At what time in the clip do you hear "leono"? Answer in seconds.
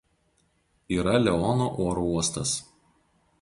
1.25-1.67